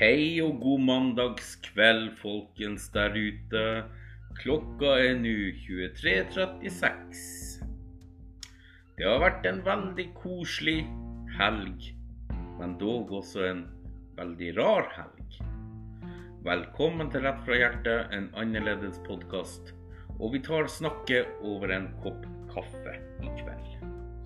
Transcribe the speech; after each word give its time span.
Hei 0.00 0.40
og 0.40 0.62
god 0.62 0.80
mandagskveld, 0.80 2.06
folkens 2.22 2.86
der 2.94 3.12
ute. 3.12 3.64
Klokka 4.38 4.94
er 4.96 5.18
nå 5.20 5.34
23.36. 5.60 7.18
Det 8.96 9.04
har 9.04 9.20
vært 9.20 9.44
en 9.50 9.60
veldig 9.66 10.06
koselig 10.16 10.78
helg, 11.36 11.90
men 12.32 12.78
dog 12.80 13.12
også 13.18 13.44
en 13.50 13.62
veldig 14.16 14.54
rar 14.62 14.88
helg. 14.96 15.36
Velkommen 16.48 17.12
til 17.12 17.28
Rett 17.28 17.44
fra 17.44 17.60
hjertet, 17.60 18.08
en 18.16 18.32
annerledes 18.40 18.96
podkast. 19.04 19.74
Og 20.16 20.32
vi 20.32 20.40
tar 20.48 20.72
snakket 20.80 21.28
over 21.44 21.76
en 21.76 21.92
kopp 22.00 22.24
kaffe 22.56 22.96
i 23.20 23.36
kveld. 23.44 23.76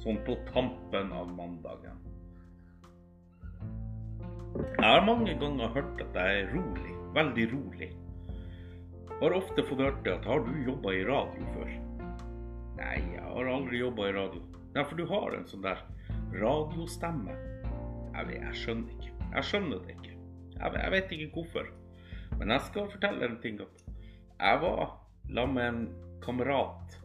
Sånn 0.07 0.23
på 0.23 0.39
tampen 0.55 1.11
av 1.11 1.35
mandagen. 1.35 1.99
Jeg 4.55 4.87
har 4.87 5.03
mange 5.03 5.33
ganger 5.41 5.73
hørt 5.75 6.03
at 6.05 6.15
jeg 6.15 6.43
er 6.43 6.53
rolig. 6.55 6.93
Veldig 7.15 7.47
rolig. 7.53 7.89
Har 9.19 9.35
ofte 9.35 9.65
fått 9.67 9.83
hørt 9.83 10.05
det 10.07 10.13
at 10.15 10.29
har 10.31 10.45
du 10.47 10.53
jobba 10.67 10.93
i 10.95 11.03
radio 11.09 11.47
før? 11.57 11.73
Nei, 12.79 12.99
jeg 13.17 13.25
har 13.25 13.51
aldri 13.51 13.81
jobba 13.81 14.07
i 14.09 14.15
radio. 14.15 14.43
Nei, 14.77 14.85
for 14.85 14.99
du 14.99 15.05
har 15.11 15.35
en 15.35 15.47
sånn 15.51 15.65
der 15.67 15.83
radiostemme. 16.39 17.35
Jeg, 18.15 18.29
vet, 18.29 18.41
jeg 18.45 18.61
skjønner 18.61 18.95
ikke. 18.95 19.13
Jeg 19.25 19.49
skjønner 19.51 19.83
det 19.83 19.97
ikke. 19.97 20.17
Jeg, 20.55 20.75
jeg 20.79 20.95
vet 20.95 21.15
ikke 21.19 21.31
hvorfor. 21.35 21.71
Men 22.39 22.55
jeg 22.55 22.67
skal 22.71 22.91
fortelle 22.95 23.27
en 23.27 23.39
ting. 23.43 23.63
at 23.63 23.85
Jeg 24.39 24.61
var 24.63 24.85
sammen 25.27 25.55
med 25.59 25.67
en 25.67 25.85
kamerat 26.23 26.99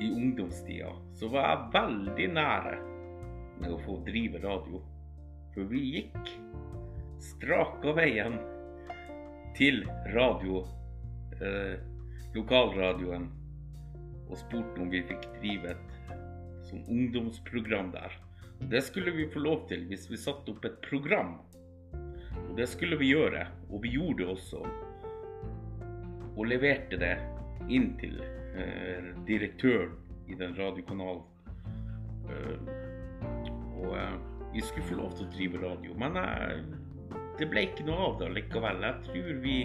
i 0.00 0.08
ungdomstida. 0.08 0.94
Så 1.20 1.28
var 1.32 1.50
jeg 1.50 1.72
veldig 1.76 2.34
nære 2.40 2.78
med 3.60 3.74
å 3.74 3.82
få 3.84 4.00
drive 4.06 4.40
radio. 4.44 4.80
Vi 5.66 5.80
gikk 5.92 6.28
straka 7.18 7.92
veien 7.96 8.36
til 9.58 9.82
radio, 10.14 10.62
eh, 11.40 11.80
lokalradioen, 12.34 13.26
og 14.28 14.38
spurte 14.38 14.80
om 14.80 14.90
vi 14.92 15.02
fikk 15.08 15.26
drive 15.40 15.72
et 15.72 15.98
sånn 16.68 16.84
ungdomsprogram 16.86 17.90
der. 17.96 18.14
Og 18.60 18.70
det 18.70 18.84
skulle 18.86 19.14
vi 19.16 19.26
få 19.32 19.42
lov 19.42 19.66
til 19.70 19.86
hvis 19.90 20.06
vi 20.10 20.20
satte 20.20 20.52
opp 20.52 20.64
et 20.68 20.78
program. 20.84 21.38
Og 22.44 22.54
det 22.58 22.68
skulle 22.70 22.98
vi 23.00 23.10
gjøre, 23.10 23.46
og 23.70 23.82
vi 23.82 23.96
gjorde 23.96 24.22
det 24.22 24.30
også. 24.36 24.62
Og 26.36 26.46
leverte 26.46 27.00
det 27.00 27.16
inn 27.68 27.96
til 27.98 28.20
eh, 28.22 29.10
direktøren 29.26 29.96
i 30.28 30.38
den 30.38 30.54
radiokanalen. 30.58 31.22
Eh, 32.28 32.74
og 33.78 33.94
eh, 33.98 34.37
vi 34.52 34.62
skulle 34.64 34.86
få 34.88 34.98
lov 34.98 35.16
til 35.16 35.26
å 35.26 35.32
drive 35.34 35.60
radio, 35.62 35.94
men 36.00 36.16
jeg, 36.18 36.62
det 37.38 37.48
ble 37.50 37.66
ikke 37.68 37.86
noe 37.88 38.08
av 38.08 38.18
det 38.22 38.30
likevel. 38.36 38.82
Jeg 38.86 39.06
tror 39.08 39.40
vi 39.44 39.56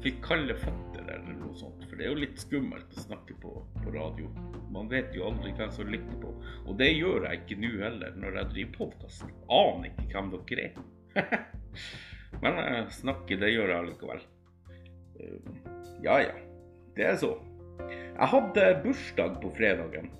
fikk 0.00 0.20
kalde 0.24 0.56
føtter 0.56 1.04
eller 1.04 1.36
noe 1.36 1.54
sånt, 1.56 1.82
for 1.86 1.98
det 1.98 2.06
er 2.06 2.12
jo 2.14 2.22
litt 2.22 2.40
skummelt 2.40 2.94
å 2.96 3.04
snakke 3.04 3.36
på, 3.42 3.54
på 3.82 3.94
radio. 3.94 4.30
Man 4.72 4.88
vet 4.92 5.14
jo 5.16 5.26
aldri 5.28 5.52
hvem 5.56 5.72
som 5.74 5.90
lytter 5.92 6.20
på, 6.22 6.32
og 6.66 6.78
det 6.80 6.90
gjør 6.92 7.28
jeg 7.28 7.42
ikke 7.42 7.60
nå 7.60 7.72
heller 7.82 8.16
når 8.20 8.38
jeg 8.40 8.52
driver 8.54 8.78
podkast. 8.78 9.26
Aner 9.52 9.90
ikke 9.90 10.08
hvem 10.14 10.32
dere 10.34 10.68
er. 10.68 11.42
men 12.44 12.62
jeg 12.64 12.86
snakke, 13.00 13.40
det 13.40 13.52
gjør 13.52 13.74
jeg 13.74 13.88
likevel. 13.90 14.24
Eh, 15.20 15.52
ja 16.06 16.20
ja, 16.24 16.36
det 16.96 17.10
er 17.12 17.20
så. 17.20 17.34
Jeg 17.90 18.32
hadde 18.34 18.70
bursdag 18.84 19.36
på 19.42 19.52
fredagen. 19.56 20.10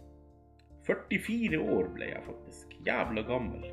44 0.88 1.60
år 1.60 1.90
ble 1.94 2.12
jeg 2.12 2.22
faktisk. 2.26 2.69
Jævla 2.86 3.22
gammel. 3.28 3.66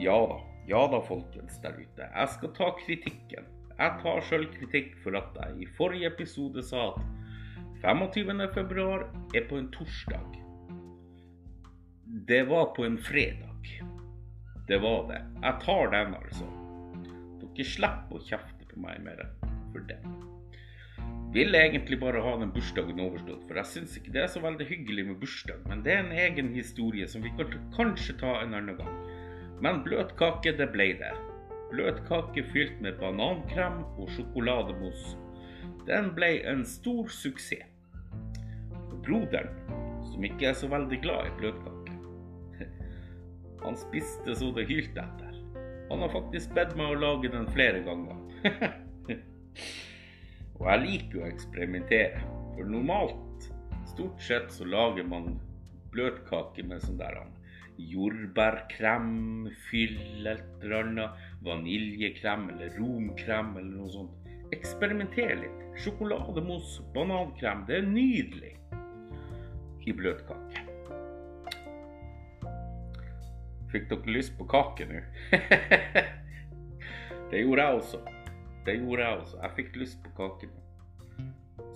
Ja 0.00 0.16
da, 0.30 0.38
ja 0.68 0.86
da, 0.92 1.00
folkens 1.04 1.58
der 1.62 1.76
ute. 1.78 2.08
Jeg 2.08 2.28
skal 2.36 2.54
ta 2.56 2.70
kritikken. 2.80 3.52
Jeg 3.76 3.98
tar 4.02 4.22
sjøl 4.24 4.46
kritikk 4.54 4.94
for 5.04 5.18
at 5.18 5.36
jeg 5.36 5.62
i 5.62 5.70
forrige 5.76 6.08
episode 6.08 6.62
sa 6.64 6.88
at 6.94 7.02
25. 7.82 8.48
februar 8.54 9.04
er 9.36 9.44
på 9.48 9.58
en 9.60 9.68
torsdag. 9.74 10.38
Det 12.28 12.42
var 12.48 12.72
på 12.76 12.86
en 12.86 12.98
fredag. 12.98 13.68
Det 14.68 14.78
var 14.82 15.10
det. 15.10 15.20
Jeg 15.42 15.60
tar 15.64 15.92
den, 15.92 16.14
altså. 16.14 16.48
Dere 17.42 17.68
slipper 17.68 18.18
å 18.18 18.24
kjefte 18.24 18.70
på 18.72 18.80
meg 18.82 19.04
mer 19.04 19.22
for 19.72 19.84
det. 19.90 20.00
Ville 21.34 21.58
egentlig 21.58 21.98
bare 22.00 22.20
ha 22.22 22.32
den 22.40 22.52
bursdagen 22.54 23.00
overstått, 23.02 23.42
for 23.48 23.58
jeg 23.60 23.70
syns 23.72 23.96
ikke 23.98 24.12
det 24.14 24.22
er 24.22 24.30
så 24.32 24.40
veldig 24.44 24.66
hyggelig 24.68 25.04
med 25.08 25.18
bursdag. 25.20 25.62
Men 25.68 25.82
det 25.84 25.92
er 25.92 26.04
en 26.04 26.14
egen 26.14 26.52
historie 26.54 27.08
som 27.10 27.24
vi 27.24 27.32
kan 27.36 27.52
kanskje 27.76 28.16
ta 28.22 28.38
en 28.40 28.54
annen 28.56 28.78
gang. 28.78 29.00
Men 29.64 29.82
bløtkake, 29.84 30.54
det 30.56 30.70
ble 30.72 30.92
det. 31.00 31.12
Bløtkake 31.72 32.44
fylt 32.52 32.80
med 32.84 33.00
banankrem 33.00 33.82
og 33.98 34.10
sjokolademousse. 34.14 35.16
Den 35.86 36.12
ble 36.16 36.30
en 36.50 36.64
stor 36.66 37.10
suksess. 37.12 37.72
Broderen, 39.06 39.52
som 40.10 40.24
ikke 40.26 40.48
er 40.50 40.56
så 40.58 40.66
veldig 40.70 40.98
glad 41.04 41.28
i 41.28 41.34
bløtkake, 41.38 41.92
han 43.64 43.76
spiste 43.78 44.34
så 44.34 44.50
det 44.56 44.66
hylte 44.66 45.04
etter. 45.04 45.36
Han 45.90 46.02
har 46.02 46.10
faktisk 46.10 46.54
bedt 46.56 46.74
meg 46.78 46.90
å 46.90 46.98
lage 46.98 47.30
den 47.30 47.46
flere 47.54 47.84
ganger. 47.86 48.18
Og 50.56 50.68
jeg 50.70 50.82
liker 50.84 51.18
jo 51.18 51.24
å 51.24 51.30
eksperimentere. 51.30 52.22
For 52.56 52.68
normalt, 52.68 53.48
stort 53.90 54.22
sett, 54.24 54.48
så 54.52 54.64
lager 54.68 55.04
man 55.08 55.34
bløtkake 55.92 56.64
med 56.66 56.84
sånn 56.84 57.00
der 57.00 57.20
jordbærkrem, 57.76 59.50
fyll 59.68 60.26
et 60.26 60.44
eller 60.62 60.78
annet, 60.80 61.24
vaniljekrem 61.44 62.48
eller 62.54 62.72
romkrem 62.78 63.52
eller 63.60 63.82
noe 63.82 63.92
sånt. 63.92 64.30
Eksperimenter 64.54 65.34
litt. 65.42 65.62
Sjokolademousse, 65.82 66.84
banankrem, 66.94 67.66
det 67.68 67.80
er 67.82 67.90
nydelig 67.90 68.54
i 69.86 69.94
bløtkake. 69.94 70.64
Fikk 73.72 73.90
dere 73.90 74.14
lyst 74.14 74.36
på 74.38 74.46
kake 74.48 74.86
nå? 74.88 75.02
det 77.30 77.42
gjorde 77.42 77.66
jeg 77.66 77.82
også. 77.82 78.06
Det 78.66 78.74
gjorde 78.80 79.02
jeg 79.04 79.18
også. 79.20 79.36
Jeg 79.42 79.54
fikk 79.56 79.76
lyst 79.78 80.00
på 80.04 80.14
kake. 80.18 80.48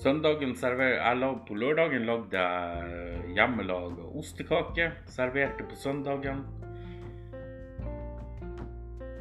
Søndagen 0.00 0.56
server... 0.56 0.96
jeg 0.98 1.34
På 1.46 1.54
lørdagen 1.54 2.06
lagde 2.06 2.40
jeg 2.40 3.34
hjemmelaga 3.36 4.08
ostekake. 4.18 4.90
Serverte 5.06 5.64
på 5.70 5.76
søndagen. 5.76 6.44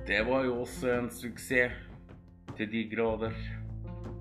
Det 0.08 0.26
var 0.26 0.44
jo 0.44 0.62
også 0.62 0.90
en 0.96 1.10
suksess 1.10 1.74
til 2.58 2.72
de 2.72 2.84
grader. 2.90 3.36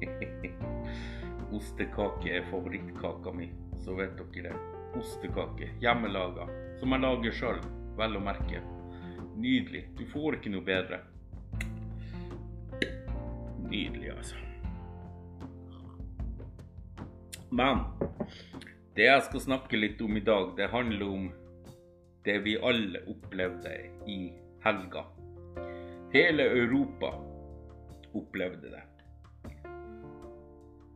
Ostekake 1.56 2.34
er 2.36 2.44
favorittkaka 2.50 3.32
mi, 3.32 3.48
så 3.80 3.94
vet 3.96 4.18
dere 4.18 4.50
det. 4.50 4.56
Ostekake. 5.00 5.70
Hjemmelaga. 5.80 6.44
Som 6.76 6.92
jeg 6.92 7.00
lager 7.06 7.38
sjøl, 7.40 7.62
vel 7.96 8.18
å 8.18 8.20
merke. 8.20 8.60
Nydelig. 9.40 9.86
Du 9.96 10.04
får 10.12 10.36
ikke 10.36 10.52
noe 10.52 10.66
bedre. 10.66 11.00
Nydelig, 13.68 14.10
altså. 14.16 14.36
Men 17.50 17.84
det 18.96 19.06
jeg 19.06 19.24
skal 19.28 19.44
snakke 19.44 19.80
litt 19.80 20.00
om 20.04 20.16
i 20.16 20.24
dag, 20.24 20.54
det 20.56 20.70
handler 20.72 21.04
om 21.08 21.28
det 22.24 22.38
vi 22.44 22.56
alle 22.60 23.04
opplevde 23.08 23.74
i 24.08 24.18
helga. 24.64 25.04
Hele 26.12 26.48
Europa 26.62 27.12
opplevde 28.16 28.72
det. 28.72 28.82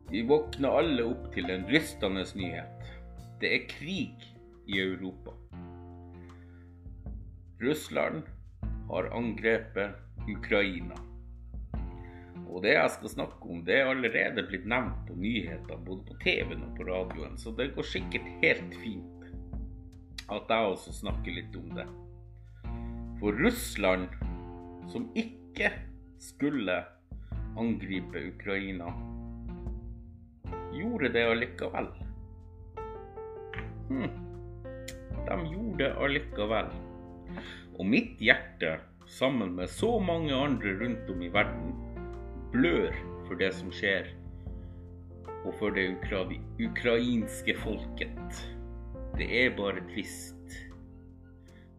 Vi 0.09 0.25
våkna 0.29 0.73
alle 0.77 1.05
opp 1.09 1.31
til 1.33 1.49
en 1.49 1.65
rystende 1.69 2.25
nyhet. 2.37 2.91
Det 3.41 3.53
er 3.55 3.69
krig 3.69 4.27
i 4.69 4.81
Europa. 4.81 5.33
Russland 7.61 8.27
har 8.89 9.09
angrepet 9.17 10.29
Ukraina. 10.29 11.12
Og 12.53 12.61
det 12.61 12.75
jeg 12.75 12.89
skal 12.93 13.09
snakke 13.09 13.49
om, 13.49 13.63
det 13.65 13.79
er 13.79 13.89
allerede 13.89 14.43
blitt 14.45 14.65
nevnt 14.69 15.07
på 15.07 15.15
nyheter, 15.17 15.79
både 15.87 16.05
på 16.05 16.17
TV-en 16.21 16.67
og 16.67 16.75
på 16.77 16.85
radioen, 16.85 17.37
så 17.41 17.53
det 17.57 17.71
går 17.73 17.87
sikkert 17.89 18.27
helt 18.43 18.75
fint 18.83 19.09
at 20.31 20.49
jeg 20.49 20.69
også 20.69 20.93
snakker 20.95 21.35
litt 21.35 21.55
om 21.57 21.73
det. 21.75 21.87
For 23.19 23.35
Russland, 23.41 24.13
som 24.91 25.09
ikke 25.17 25.71
skulle 26.21 26.77
angripe 27.59 28.21
Ukraina, 28.29 28.91
gjorde 30.73 31.11
det 31.13 31.25
allikevel. 31.33 31.89
Hm. 33.89 34.09
De 35.27 35.37
gjorde 35.51 35.83
det 35.83 35.91
allikevel. 36.05 36.71
Og 37.79 37.87
mitt 37.89 38.21
hjerte, 38.21 38.77
sammen 39.09 39.57
med 39.57 39.69
så 39.69 39.97
mange 39.99 40.33
andre 40.33 40.77
rundt 40.79 41.09
om 41.11 41.21
i 41.21 41.31
verden, 41.33 41.73
blør 42.53 42.93
for 43.27 43.39
det 43.39 43.49
som 43.57 43.71
skjer, 43.73 44.11
og 45.43 45.55
for 45.59 45.73
det 45.75 45.87
ukra 45.95 46.23
ukrainske 46.61 47.55
folket. 47.63 48.43
Det 49.17 49.27
er 49.41 49.55
bare 49.57 49.81
trist. 49.89 50.53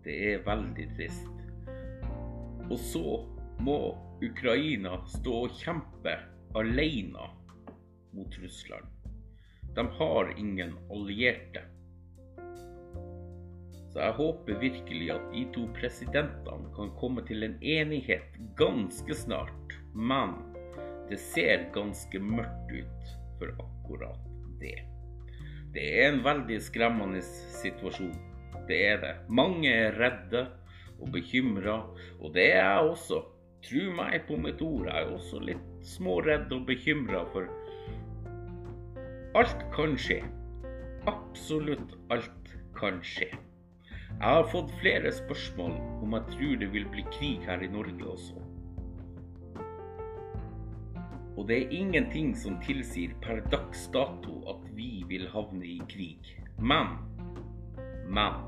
Det 0.05 0.17
er 0.33 0.43
veldig 0.47 0.89
trist. 0.97 1.31
Og 2.71 2.79
så 2.81 3.05
må 3.65 3.79
Ukraina 4.25 4.99
stå 5.15 5.37
og 5.47 5.55
kjempe 5.63 6.17
alene 6.59 7.29
mot 8.15 8.39
Russland. 8.43 8.91
De 9.75 9.85
har 9.99 10.33
ingen 10.39 10.75
allierte. 10.93 11.65
Så 13.93 14.03
jeg 14.03 14.17
håper 14.19 14.59
virkelig 14.59 15.11
at 15.15 15.27
de 15.31 15.45
to 15.55 15.69
presidentene 15.77 16.71
kan 16.75 16.91
komme 16.99 17.23
til 17.27 17.47
en 17.47 17.55
enighet 17.63 18.39
ganske 18.59 19.15
snart. 19.15 19.77
Men 19.95 20.35
det 21.11 21.19
ser 21.21 21.69
ganske 21.75 22.21
mørkt 22.21 22.73
ut 22.73 23.15
for 23.39 23.53
akkurat 23.67 24.21
det. 24.61 24.79
Det 25.75 25.85
er 26.01 26.13
en 26.13 26.23
veldig 26.25 26.61
skremmende 26.63 27.21
situasjon. 27.61 28.15
Det 28.69 28.79
er 28.87 29.01
det. 29.03 29.15
Mange 29.29 29.69
er 29.69 29.97
redde 29.99 30.47
og 31.01 31.11
bekymra, 31.13 31.81
og 32.21 32.35
det 32.37 32.47
er 32.55 32.63
jeg 32.63 32.93
også. 32.95 33.21
Tro 33.65 33.85
meg 33.97 34.27
på 34.29 34.37
mitt 34.37 34.61
ord, 34.63 34.87
jeg 34.91 35.07
er 35.07 35.13
også 35.17 35.41
litt 35.41 35.69
småredd 35.89 36.53
og 36.53 36.67
bekymra, 36.69 37.25
for 37.33 37.49
alt 39.41 39.65
kan 39.75 39.97
skje. 39.99 40.21
Absolutt 41.11 41.97
alt 42.15 42.55
kan 42.79 43.01
skje. 43.05 43.31
Jeg 44.15 44.31
har 44.31 44.47
fått 44.53 44.71
flere 44.79 45.11
spørsmål 45.13 45.75
om 46.05 46.15
jeg 46.15 46.37
tror 46.37 46.59
det 46.61 46.69
vil 46.77 46.87
bli 46.93 47.05
krig 47.17 47.49
her 47.49 47.65
i 47.65 47.71
Norge 47.73 48.13
også. 48.15 48.45
Og 51.35 51.49
det 51.49 51.57
er 51.59 51.73
ingenting 51.75 52.35
som 52.39 52.61
tilsier 52.63 53.15
per 53.23 53.43
dags 53.51 53.89
dato 53.95 54.39
at 54.53 54.67
vi 54.77 55.03
vil 55.11 55.27
havne 55.33 55.67
i 55.67 55.81
krig. 55.91 56.31
Men, 56.59 56.95
men 58.07 58.39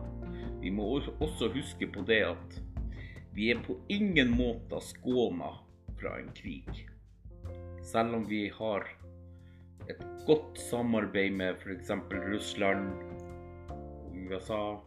vi 0.63 0.71
må 0.71 0.87
også 1.19 1.51
huske 1.55 1.89
på 1.91 2.05
det 2.07 2.23
at 2.29 2.61
vi 3.37 3.51
er 3.53 3.59
på 3.67 3.75
ingen 3.93 4.31
måte 4.39 4.79
skåna 4.81 5.51
fra 5.99 6.15
en 6.21 6.31
krig. 6.37 6.87
Selv 7.85 8.15
om 8.17 8.29
vi 8.31 8.47
har 8.55 8.87
et 9.91 10.03
godt 10.27 10.59
samarbeid 10.59 11.35
med 11.37 11.59
f.eks. 11.61 11.91
Russland 12.31 12.89
og 13.71 14.15
USA, 14.17 14.79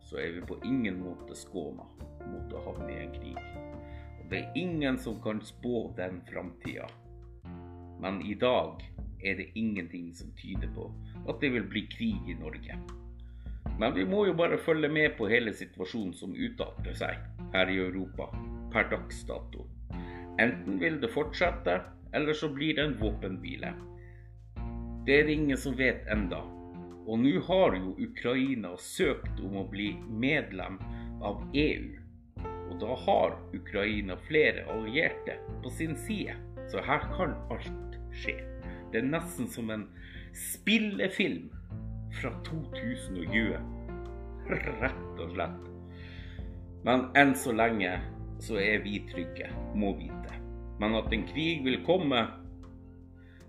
så 0.00 0.18
er 0.22 0.38
vi 0.38 0.44
på 0.46 0.60
ingen 0.64 1.02
måte 1.02 1.34
skåna 1.38 1.86
mot 2.26 2.54
å 2.54 2.62
havne 2.68 2.92
i 2.94 3.02
en 3.02 3.14
krig. 3.18 3.42
Og 4.20 4.30
det 4.30 4.40
er 4.40 4.58
ingen 4.58 4.98
som 4.98 5.18
kan 5.22 5.42
spå 5.44 5.88
den 5.98 6.22
framtida. 6.30 6.86
Men 8.00 8.20
i 8.22 8.34
dag 8.34 8.82
er 9.24 9.38
det 9.40 9.50
ingenting 9.54 10.12
som 10.14 10.32
tyder 10.36 10.68
på 10.74 10.90
at 11.26 11.40
det 11.40 11.52
vil 11.54 11.66
bli 11.70 11.86
krig 11.90 12.30
i 12.30 12.36
Norge. 12.38 12.78
Men 13.78 13.94
vi 13.94 14.04
må 14.08 14.26
jo 14.26 14.34
bare 14.36 14.58
følge 14.58 14.88
med 14.88 15.16
på 15.18 15.28
hele 15.28 15.52
situasjonen 15.54 16.14
som 16.16 16.36
utarter 16.36 16.94
seg 16.96 17.18
her 17.52 17.72
i 17.72 17.80
Europa 17.82 18.30
per 18.72 18.88
dags 18.92 19.22
dato. 19.28 19.66
Enten 20.40 20.78
vil 20.80 21.00
det 21.00 21.12
fortsette, 21.12 21.80
eller 22.12 22.36
så 22.36 22.48
blir 22.52 22.76
det 22.76 22.84
en 22.84 22.98
våpenhvile. 23.00 23.72
Det 25.06 25.20
er 25.20 25.26
det 25.26 25.36
ingen 25.36 25.60
som 25.60 25.76
vet 25.78 26.06
enda. 26.12 26.42
Og 27.06 27.20
nå 27.22 27.38
har 27.46 27.76
jo 27.78 27.94
Ukraina 28.02 28.72
søkt 28.80 29.40
om 29.44 29.60
å 29.60 29.68
bli 29.70 29.92
medlem 30.08 30.80
av 31.22 31.44
EU. 31.54 31.92
Og 32.66 32.80
da 32.82 32.96
har 33.04 33.36
Ukraina 33.54 34.16
flere 34.26 34.66
allierte 34.72 35.38
på 35.62 35.70
sin 35.70 35.94
side. 35.96 36.34
Så 36.70 36.82
her 36.82 37.06
kan 37.14 37.36
alt 37.54 37.98
skje. 38.16 38.36
Det 38.92 39.02
er 39.02 39.08
nesten 39.08 39.48
som 39.50 39.70
en 39.70 39.86
spillefilm 40.36 41.50
fra 42.20 42.32
2020. 42.46 43.56
Rett 44.82 45.22
og 45.22 45.32
slett. 45.34 45.70
Men 46.86 47.08
enn 47.18 47.34
så 47.38 47.54
lenge 47.56 47.96
så 48.42 48.58
er 48.62 48.82
vi 48.84 49.00
trygge, 49.10 49.50
må 49.74 49.94
vite. 49.98 50.40
Men 50.80 50.94
at 50.98 51.12
en 51.12 51.24
krig 51.28 51.64
vil 51.64 51.80
komme, 51.86 52.20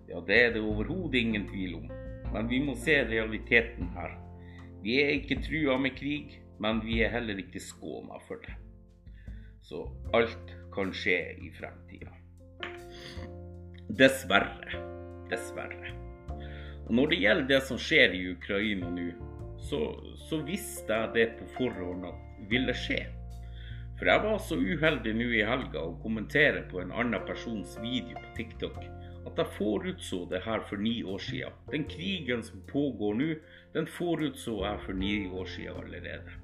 ja, 0.08 0.22
det 0.28 0.38
er 0.38 0.54
det 0.56 0.64
overhodet 0.64 1.19
ingen 1.19 1.48
tvil 1.50 1.75
om. 1.81 1.90
Men 2.34 2.50
vi 2.50 2.62
må 2.64 2.75
se 2.80 3.02
realiteten 3.08 3.92
her. 3.96 4.16
Vi 4.84 5.00
er 5.02 5.18
ikke 5.18 5.42
trua 5.44 5.78
med 5.81 5.98
krig, 5.98 6.38
men 6.64 6.80
vi 6.86 7.02
er 7.04 7.12
heller 7.14 7.40
ikke 7.42 7.62
skåna 7.62 8.19
for 8.28 8.42
det. 8.46 8.56
Så 9.68 9.84
alt 10.16 10.56
kan 10.74 10.94
skje 10.96 11.19
i 11.44 11.52
fremtida. 11.58 12.14
Dessverre. 13.88 14.81
Dessverre. 15.30 15.94
Og 16.88 16.95
Når 16.95 17.07
det 17.07 17.19
gjelder 17.22 17.48
det 17.48 17.62
som 17.63 17.80
skjer 17.80 18.16
i 18.16 18.25
Ukraina 18.34 18.89
nå, 18.92 19.07
så, 19.63 19.80
så 20.28 20.42
visste 20.44 20.94
jeg 20.94 21.13
det 21.16 21.28
på 21.39 21.48
forhånd 21.56 22.04
at 22.10 22.44
ville 22.51 22.75
skje. 22.75 23.00
For 23.98 24.12
jeg 24.12 24.24
var 24.25 24.38
så 24.44 24.57
uheldig 24.60 25.13
nå 25.18 25.30
i 25.39 25.45
helga 25.48 25.81
å 25.88 25.95
kommentere 26.04 26.66
på 26.69 26.84
en 26.84 26.92
annen 26.92 27.24
persons 27.25 27.78
video 27.81 28.19
på 28.19 28.36
TikTok 28.38 28.78
at 29.28 29.39
jeg 29.42 29.56
forutså 29.57 30.22
det 30.31 30.44
her 30.45 30.62
for 30.68 30.80
ni 30.83 31.01
år 31.04 31.24
siden. 31.24 31.56
Den 31.72 31.88
krigen 31.90 32.44
som 32.44 32.62
pågår 32.68 33.18
nå, 33.19 33.33
den 33.74 33.88
forutså 33.88 34.62
jeg 34.66 34.83
for 34.86 35.00
ni 35.00 35.28
år 35.28 35.50
siden 35.56 35.81
allerede. 35.83 36.38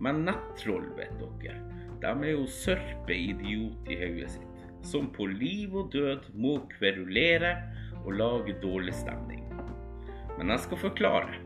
Men 0.00 0.24
nettroll, 0.24 0.88
vet 0.96 1.14
dere, 1.20 1.56
de 2.02 2.12
er 2.12 2.34
jo 2.34 2.44
sørpeidiot 2.46 3.88
i 3.92 3.96
hodet 4.02 4.30
sitt 4.36 4.47
som 4.82 5.10
på 5.12 5.26
liv 5.26 5.74
og 5.76 5.92
død 5.92 6.30
må 6.34 6.58
kverulere 6.78 7.54
og 8.04 8.12
lage 8.18 8.56
dårlig 8.62 8.94
stemning. 8.94 9.44
Men 10.38 10.54
jeg 10.54 10.64
skal 10.66 10.82
forklare. 10.88 11.40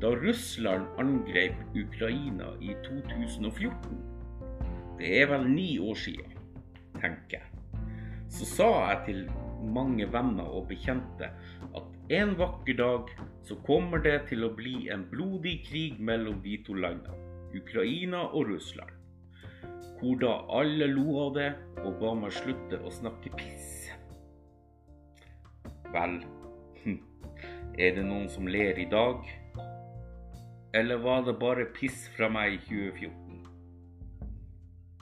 Da 0.00 0.14
Russland 0.16 0.86
angrep 0.98 1.58
Ukraina 1.76 2.54
i 2.64 2.72
2014, 2.86 3.98
det 4.98 5.10
er 5.20 5.26
vel 5.28 5.44
ni 5.50 5.78
år 5.78 5.98
siden, 5.98 6.38
tenker 7.00 7.36
jeg, 7.36 7.82
så 8.32 8.46
sa 8.48 8.68
jeg 8.90 9.02
til 9.08 9.20
mange 9.74 10.06
venner 10.12 10.48
og 10.56 10.70
bekjente 10.70 11.28
at 11.76 12.14
en 12.16 12.32
vakker 12.38 12.78
dag 12.78 13.12
så 13.44 13.58
kommer 13.66 14.00
det 14.04 14.16
til 14.30 14.46
å 14.46 14.54
bli 14.56 14.88
en 14.94 15.04
blodig 15.10 15.58
krig 15.68 16.00
mellom 16.00 16.40
de 16.46 16.56
to 16.64 16.78
landene, 16.80 17.20
Ukraina 17.60 18.24
og 18.30 18.48
Russland 18.54 18.99
hvor 20.00 20.16
da 20.20 20.32
alle 20.60 20.88
lo 20.88 21.06
av 21.26 21.34
det 21.36 21.50
og 21.84 21.98
ba 22.00 22.14
meg 22.16 22.32
slutte 22.32 22.80
å 22.80 22.92
snakke 22.92 23.32
piss. 23.36 23.90
Vel, 25.92 26.20
hm, 26.84 27.00
er 27.76 27.96
det 27.96 28.04
noen 28.06 28.28
som 28.32 28.48
ler 28.48 28.78
i 28.80 28.88
dag? 28.88 29.26
Eller 30.72 31.02
var 31.02 31.24
det 31.26 31.34
bare 31.40 31.66
piss 31.76 32.06
fra 32.16 32.30
meg 32.32 32.54
i 32.54 32.60
2014? 32.68 33.40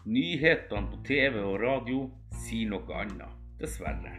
Nyhetene 0.09 0.88
på 0.88 1.02
TV 1.05 1.43
og 1.43 1.61
radio 1.61 2.07
sier 2.47 2.71
noe 2.73 3.02
annet, 3.02 3.35
dessverre. 3.61 4.14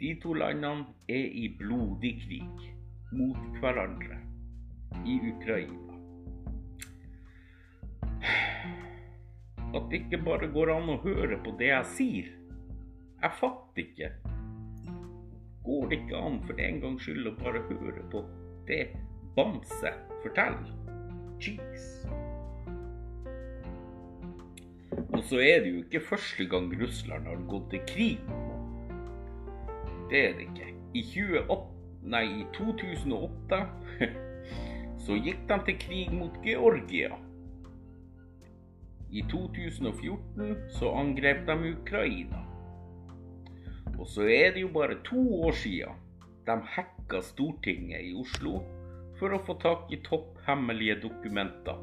De 0.00 0.14
to 0.22 0.32
landene 0.38 0.86
er 1.10 1.26
i 1.36 1.48
blodig 1.58 2.14
krig 2.24 2.68
mot 3.12 3.60
hverandre 3.60 4.16
i 5.04 5.18
Ukraina. 5.34 5.88
At 9.74 9.90
det 9.90 10.04
ikke 10.04 10.22
bare 10.24 10.48
går 10.52 10.72
an 10.72 10.88
å 10.94 11.00
høre 11.02 11.36
på 11.44 11.52
det 11.60 11.68
jeg 11.68 11.92
sier. 11.92 12.28
Jeg 13.18 13.36
fatter 13.40 13.82
ikke. 13.82 14.10
Går 15.66 15.90
det 15.90 15.98
ikke 16.02 16.22
an 16.24 16.38
for 16.48 16.62
en 16.64 16.80
gangs 16.80 17.04
skyld 17.04 17.28
å 17.28 17.34
bare 17.42 17.60
høre 17.68 18.04
på 18.12 18.22
det 18.70 18.86
Bamse 19.36 19.92
forteller? 20.22 20.72
Jeez. 21.42 21.90
Og 25.12 25.20
så 25.28 25.42
er 25.44 25.60
det 25.62 25.74
jo 25.74 25.84
ikke 25.84 26.04
første 26.08 26.48
gang 26.48 26.72
Russland 26.80 27.28
har 27.28 27.44
gått 27.50 27.68
til 27.74 27.84
krig. 27.90 28.34
Det 30.08 30.24
er 30.24 30.36
det 30.38 30.48
ikke. 30.48 30.72
I 30.96 31.04
28, 31.04 31.60
nei, 32.08 32.24
i 32.40 32.44
2008 32.56 33.62
så 35.04 35.18
gikk 35.20 35.44
de 35.50 35.58
til 35.68 35.80
krig 35.84 36.14
mot 36.16 36.44
Georgia. 36.44 37.12
I 39.10 39.22
2014 39.22 40.68
så 40.68 40.90
angrep 40.92 41.46
de 41.46 41.72
Ukraina. 41.72 42.42
Og 43.98 44.06
så 44.06 44.26
er 44.28 44.52
det 44.52 44.60
jo 44.60 44.68
bare 44.68 44.98
to 45.04 45.22
år 45.46 45.52
siden 45.56 46.02
de 46.46 46.56
hacka 46.74 47.22
Stortinget 47.24 48.04
i 48.04 48.12
Oslo 48.20 48.60
for 49.18 49.32
å 49.32 49.40
få 49.46 49.56
tak 49.62 49.88
i 49.92 49.98
topphemmelige 50.04 50.98
dokumenter. 51.06 51.80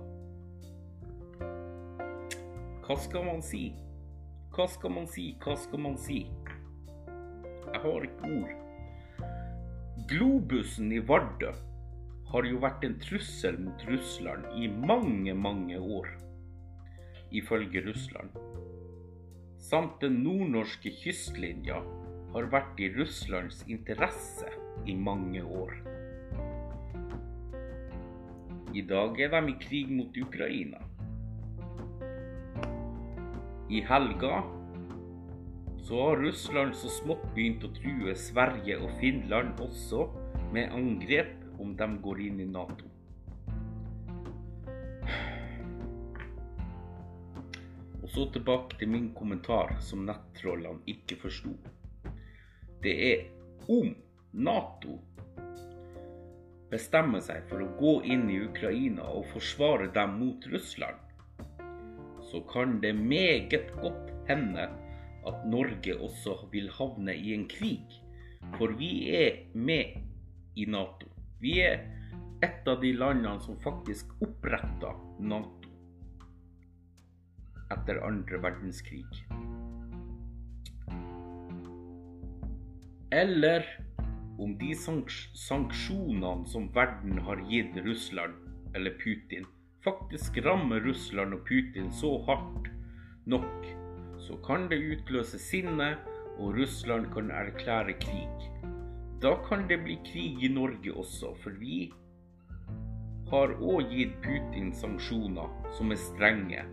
Hva 2.86 2.98
skal 3.02 3.26
man 3.26 3.42
si? 3.42 3.72
Hva 4.54 4.68
skal 4.70 4.94
man 4.94 5.08
si? 5.10 5.32
Hva 5.42 5.56
skal 5.58 5.82
man 5.82 5.98
si? 5.98 6.20
Jeg 7.66 7.82
har 7.82 8.06
ikke 8.06 8.30
ord. 8.38 8.54
Globusen 10.12 10.94
i 10.94 11.02
Vardø 11.02 11.50
har 12.30 12.46
jo 12.46 12.62
vært 12.62 12.86
en 12.86 13.00
trussel 13.02 13.58
mot 13.66 13.88
Russland 13.90 14.46
i 14.62 14.70
mange, 14.70 15.34
mange 15.34 15.82
år 15.82 16.14
ifølge 17.32 17.82
Russland. 17.88 18.30
Samt 19.58 20.02
den 20.02 20.20
nordnorske 20.24 20.92
kystlinja 21.02 21.82
har 22.36 22.50
vært 22.52 22.80
i 22.84 22.90
Russlands 22.98 23.64
interesse 23.72 24.50
i 24.86 24.96
mange 24.96 25.44
år. 25.44 25.74
I 28.76 28.84
dag 28.84 29.22
er 29.24 29.32
de 29.32 29.54
i 29.54 29.58
krig 29.62 29.92
mot 29.96 30.18
Ukraina. 30.20 30.82
I 33.72 33.82
helga 33.82 34.44
så 35.86 36.02
har 36.02 36.22
Russland 36.22 36.76
så 36.76 36.90
smått 36.90 37.24
begynt 37.36 37.64
å 37.64 37.72
true 37.78 38.14
Sverige 38.18 38.78
og 38.82 38.92
Finland 39.00 39.62
også 39.64 40.08
med 40.54 40.74
angrep 40.74 41.62
om 41.62 41.76
de 41.78 41.88
går 42.04 42.22
inn 42.28 42.44
i 42.44 42.50
Nato. 42.50 42.95
Så 48.16 48.26
tilbake 48.32 48.78
til 48.80 48.88
min 48.88 49.10
kommentar 49.14 49.74
som 49.84 50.06
nettrollene 50.08 50.86
ikke 50.88 51.18
forsto. 51.20 51.52
Det 52.84 52.94
er 53.10 53.26
om 53.68 53.92
Nato 54.32 55.02
bestemmer 56.72 57.20
seg 57.24 57.44
for 57.50 57.64
å 57.64 57.74
gå 57.80 57.92
inn 58.14 58.30
i 58.32 58.40
Ukraina 58.46 59.10
og 59.18 59.28
forsvare 59.34 59.90
dem 59.96 60.16
mot 60.22 60.48
Russland, 60.52 61.02
så 62.32 62.42
kan 62.52 62.80
det 62.84 62.94
meget 62.96 63.72
godt 63.82 64.12
hende 64.30 64.70
at 65.26 65.46
Norge 65.52 65.98
også 66.00 66.38
vil 66.54 66.72
havne 66.78 67.16
i 67.16 67.34
en 67.36 67.46
krig. 67.52 68.00
For 68.56 68.76
vi 68.80 69.10
er 69.18 69.44
med 69.54 70.00
i 70.56 70.68
Nato. 70.70 71.10
Vi 71.42 71.58
er 71.66 71.84
et 72.46 72.68
av 72.68 72.80
de 72.82 72.92
landene 72.96 73.40
som 73.44 73.58
faktisk 73.64 74.12
oppretta 74.24 74.94
Nato 75.20 75.55
etter 77.74 78.02
andre 78.06 78.40
verdenskrig. 78.44 79.26
Eller 83.12 83.66
om 84.38 84.58
de 84.60 84.72
sanksjonene 84.76 86.48
som 86.52 86.68
verden 86.76 87.22
har 87.28 87.42
gitt 87.50 87.78
Russland 87.86 88.34
eller 88.76 88.98
Putin, 89.00 89.46
faktisk 89.86 90.38
rammer 90.46 90.84
Russland 90.84 91.38
og 91.38 91.46
Putin 91.48 91.92
så 91.94 92.18
hardt 92.28 92.70
nok, 93.26 93.70
så 94.20 94.38
kan 94.46 94.68
det 94.70 94.82
utløse 94.82 95.40
sinne, 95.40 95.96
og 96.36 96.58
Russland 96.58 97.08
kan 97.14 97.30
erklære 97.32 97.94
krig. 98.02 98.50
Da 99.24 99.38
kan 99.48 99.70
det 99.70 99.80
bli 99.86 99.96
krig 100.04 100.44
i 100.44 100.50
Norge 100.52 100.92
også, 100.92 101.32
for 101.40 101.56
vi 101.56 101.86
har 103.32 103.54
òg 103.58 103.94
gitt 103.96 104.18
Putin 104.26 104.74
sanksjoner 104.76 105.54
som 105.78 105.94
er 105.96 106.02
strenge. 106.02 106.66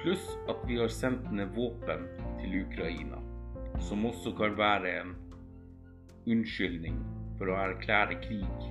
Pluss 0.00 0.24
at 0.50 0.62
vi 0.68 0.78
har 0.80 0.92
sendt 0.92 1.28
ned 1.34 1.52
våpen 1.56 2.06
til 2.40 2.60
Ukraina, 2.62 3.20
som 3.88 4.06
også 4.06 4.32
kan 4.38 4.56
være 4.58 4.94
en 5.00 5.12
unnskyldning 6.26 6.98
for 7.38 7.52
å 7.52 7.58
erklære 7.68 8.18
krig 8.24 8.70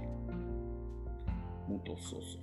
mot 1.70 1.90
oss 1.90 2.12
også. 2.16 2.42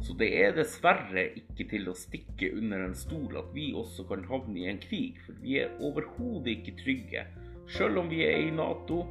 Så 0.00 0.14
det 0.16 0.30
er 0.40 0.54
dessverre 0.56 1.26
ikke 1.36 1.66
til 1.68 1.90
å 1.90 1.96
stikke 1.98 2.48
under 2.56 2.86
en 2.86 2.96
stol 2.96 3.36
at 3.36 3.50
vi 3.52 3.70
også 3.76 4.06
kan 4.08 4.24
havne 4.30 4.62
i 4.62 4.68
en 4.70 4.80
krig, 4.80 5.20
for 5.26 5.36
vi 5.42 5.58
er 5.60 5.74
overhodet 5.84 6.54
ikke 6.56 6.78
trygge 6.80 7.26
selv 7.70 8.00
om 8.00 8.08
vi 8.10 8.22
er 8.26 8.46
i 8.48 8.54
Nato 8.54 9.04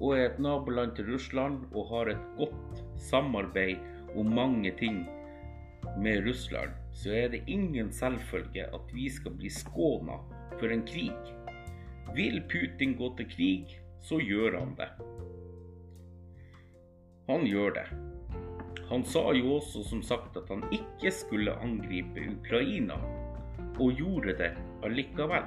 og 0.00 0.14
er 0.16 0.30
et 0.30 0.38
naboland 0.40 0.94
til 0.96 1.10
Russland 1.12 1.66
og 1.74 1.90
har 1.90 2.12
et 2.14 2.28
godt 2.38 2.84
samarbeid 3.10 3.82
om 4.16 4.30
mange 4.32 4.72
ting 4.78 5.02
med 6.00 6.24
Russland, 6.26 6.72
så 6.92 7.12
er 7.14 7.28
det 7.32 7.42
ingen 7.46 7.92
selvfølge 7.92 8.66
at 8.74 8.94
vi 8.94 9.08
skal 9.10 9.34
bli 9.38 9.50
skåna 9.50 10.18
for 10.58 10.72
en 10.72 10.82
krig. 10.86 11.32
Vil 12.16 12.42
Putin 12.50 12.96
gå 12.98 13.12
til 13.16 13.30
krig, 13.30 13.76
så 14.00 14.18
gjør 14.20 14.58
han 14.58 14.74
det. 14.78 14.90
Han 17.30 17.46
gjør 17.46 17.76
det. 17.78 17.86
Han 18.90 19.04
sa 19.06 19.22
jo 19.36 19.54
også 19.60 19.84
som 19.86 20.02
sagt 20.02 20.36
at 20.36 20.48
han 20.50 20.64
ikke 20.74 21.12
skulle 21.14 21.54
angripe 21.62 22.24
Ukraina, 22.32 22.96
og 23.80 23.92
gjorde 23.96 24.34
det 24.40 24.50
allikevel. 24.84 25.46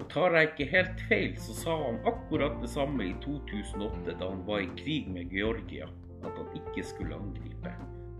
Og 0.00 0.08
tar 0.10 0.36
jeg 0.36 0.50
ikke 0.50 0.70
helt 0.74 1.02
feil, 1.08 1.34
så 1.40 1.56
sa 1.56 1.78
han 1.80 2.00
akkurat 2.10 2.60
det 2.62 2.70
samme 2.70 3.08
i 3.08 3.14
2008 3.24 4.18
da 4.20 4.28
han 4.28 4.44
var 4.46 4.64
i 4.66 4.70
krig 4.76 5.08
med 5.10 5.32
Georgia, 5.32 5.88
at 6.20 6.36
han 6.36 6.60
ikke 6.60 6.86
skulle 6.86 7.16
angripe. 7.16 7.72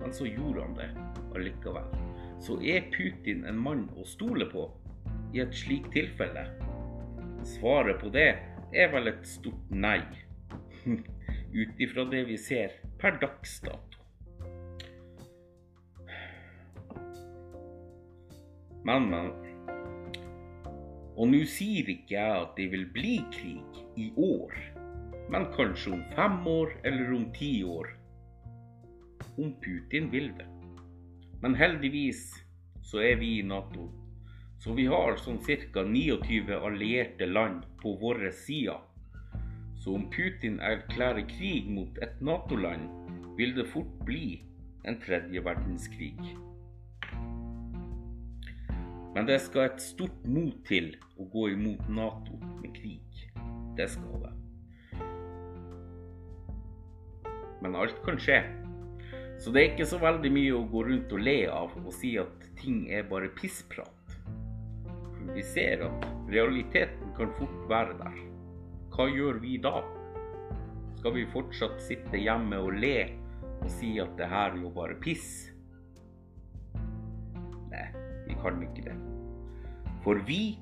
Men 0.04 0.12
så 0.12 0.26
gjorde 0.26 0.60
han 0.60 0.74
det 0.76 0.90
allikevel. 1.34 1.84
Så 2.44 2.58
er 2.60 2.90
Putin 2.92 3.46
en 3.48 3.56
mann 3.56 3.86
å 3.96 4.04
stole 4.04 4.44
på 4.50 4.66
i 5.32 5.40
et 5.40 5.54
slikt 5.56 5.94
tilfelle? 5.94 6.42
Svaret 7.54 8.02
på 8.02 8.10
det 8.12 8.26
er 8.76 8.92
vel 8.92 9.08
et 9.08 9.24
stort 9.24 9.72
nei. 9.72 10.02
Ut 11.54 11.80
ifra 11.80 12.04
det 12.12 12.20
vi 12.28 12.36
ser 12.36 12.76
per 13.00 13.16
dags 13.22 13.56
dato. 13.64 14.04
Men, 18.84 19.08
men. 19.08 19.32
Og 21.16 21.32
nå 21.32 21.46
sier 21.48 21.88
ikke 21.88 22.18
jeg 22.18 22.44
at 22.44 22.56
det 22.60 22.68
vil 22.76 22.88
bli 22.92 23.16
krig 23.32 23.84
i 23.96 24.10
år, 24.20 24.52
men 25.32 25.48
kanskje 25.56 25.96
om 25.96 26.08
fem 26.12 26.42
år 26.44 26.76
eller 26.84 27.16
om 27.16 27.30
ti 27.32 27.54
år. 27.64 27.94
Om 29.38 29.54
Putin 29.60 30.10
vil 30.12 30.30
det. 30.38 30.46
Men 31.42 31.54
heldigvis 31.58 32.30
så 32.82 33.02
er 33.02 33.16
vi 33.20 33.38
i 33.38 33.42
Nato. 33.42 33.90
Så 34.62 34.72
vi 34.72 34.86
har 34.88 35.18
sånn 35.20 35.40
ca. 35.44 35.82
29 35.84 36.54
allierte 36.56 37.26
land 37.26 37.66
på 37.82 37.96
våre 38.00 38.30
sider. 38.32 38.80
Så 39.76 39.96
om 39.98 40.06
Putin 40.10 40.60
erklærer 40.64 41.26
krig 41.28 41.68
mot 41.68 41.98
et 42.00 42.20
Nato-land, 42.24 42.88
vil 43.36 43.52
det 43.58 43.66
fort 43.68 43.92
bli 44.06 44.38
en 44.88 44.96
tredje 45.02 45.42
verdenskrig. 45.44 46.16
Men 49.14 49.28
det 49.28 49.40
skal 49.44 49.68
et 49.68 49.82
stort 49.82 50.24
mot 50.26 50.56
til 50.66 50.94
å 51.20 51.28
gå 51.30 51.50
imot 51.52 51.84
Nato 51.92 52.40
med 52.62 52.72
krig. 52.74 53.24
Det 53.76 53.90
skal 53.92 54.24
det. 54.24 54.32
Men 57.60 57.76
alt 57.78 58.00
kan 58.06 58.16
skje. 58.20 58.40
Så 59.44 59.52
det 59.52 59.60
er 59.60 59.72
ikke 59.74 59.84
så 59.84 59.98
veldig 60.00 60.30
mye 60.32 60.52
å 60.56 60.62
gå 60.72 60.82
rundt 60.86 61.10
og 61.12 61.20
le 61.20 61.40
av 61.52 61.72
og 61.76 61.90
si 61.92 62.14
at 62.16 62.44
ting 62.56 62.86
er 62.88 63.02
bare 63.10 63.28
pissprat. 63.36 64.12
For 64.86 65.32
vi 65.36 65.42
ser 65.44 65.82
at 65.84 66.06
realiteten 66.32 67.10
kan 67.18 67.34
fort 67.36 67.58
være 67.68 67.98
der. 67.98 68.22
Hva 68.94 69.04
gjør 69.12 69.42
vi 69.42 69.58
da? 69.60 69.82
Skal 70.96 71.12
vi 71.18 71.26
fortsatt 71.34 71.76
sitte 71.84 72.22
hjemme 72.22 72.56
og 72.56 72.78
le 72.80 72.94
og 73.58 73.66
si 73.74 73.90
at 74.00 74.14
det 74.16 74.30
her 74.30 74.54
er 74.54 74.62
jo 74.62 74.70
bare 74.72 74.96
piss? 75.04 75.50
Nei, 77.68 77.84
Vi 78.24 78.38
kan 78.40 78.62
ikke 78.64 78.86
det. 78.86 78.96
For 80.06 80.22
vi, 80.24 80.56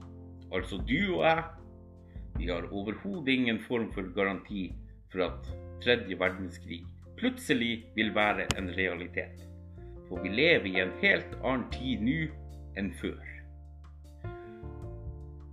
altså 0.51 0.81
du 0.83 1.21
og 1.21 1.23
jeg, 1.29 1.45
vi 2.41 2.51
har 2.51 2.67
overhodet 2.73 3.31
ingen 3.31 3.63
form 3.63 3.93
for 3.95 4.11
garanti 4.19 4.73
for 5.15 5.29
at 5.29 5.55
tredje 5.87 6.19
verdenskrig 6.19 6.83
plutselig 7.23 7.85
vil 7.95 8.11
være 8.15 8.49
en 8.59 8.71
realitet. 8.75 9.45
For 10.09 10.23
vi 10.25 10.33
lever 10.35 10.67
i 10.67 10.81
en 10.83 10.95
helt 11.03 11.37
annen 11.41 11.69
tid 11.71 12.03
nå 12.03 12.17
enn 12.81 12.91
før. 12.99 13.21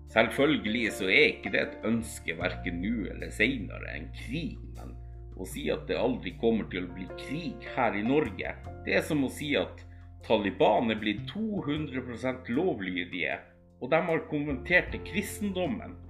Selvfølgelig 0.09 0.87
så 0.97 1.11
er 1.13 1.27
ikke 1.27 1.51
det 1.53 1.61
et 1.61 1.85
ønske 1.85 2.33
verken 2.39 2.79
nå 2.81 2.95
eller 3.11 3.29
seinere 3.35 3.93
enn 3.93 4.07
krig, 4.17 4.57
men 4.73 4.95
å 5.37 5.45
si 5.47 5.67
at 5.69 5.85
det 5.87 5.99
aldri 5.99 6.33
kommer 6.41 6.65
til 6.71 6.87
å 6.87 6.95
bli 6.95 7.05
krig 7.21 7.67
her 7.75 7.93
i 7.95 8.01
Norge, 8.03 8.55
det 8.87 8.97
er 8.97 9.05
som 9.05 9.21
å 9.23 9.29
si 9.31 9.51
at 9.59 9.85
Taliban 10.25 10.89
er 10.91 10.97
blitt 10.99 11.21
200% 11.29 12.49
lovlydige, 12.51 13.37
og 13.79 13.93
de 13.93 14.01
har 14.09 14.25
konventert 14.31 14.89
til 14.95 15.05
kristendommen. 15.13 15.95